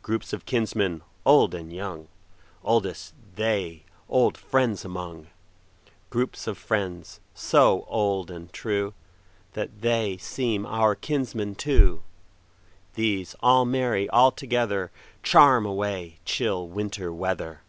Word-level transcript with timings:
Groups 0.00 0.32
of 0.32 0.44
kinsmen, 0.46 1.02
old 1.24 1.52
and 1.52 1.72
young, 1.72 2.06
Oldest 2.62 3.14
they 3.34 3.82
old 4.08 4.38
friends 4.38 4.84
among; 4.84 5.26
Groups 6.08 6.46
of 6.46 6.56
friends, 6.56 7.18
so 7.34 7.84
old 7.88 8.30
and 8.30 8.52
trueThat 8.52 9.70
they 9.80 10.18
seem 10.18 10.66
our 10.66 10.94
kinsmen 10.94 11.56
too; 11.56 12.04
These 12.94 13.34
all 13.40 13.64
merry 13.64 14.08
all 14.10 14.30
togetherCharm 14.30 15.66
away 15.68 16.20
chill 16.24 16.68
Winter 16.68 17.12
weather. 17.12 17.62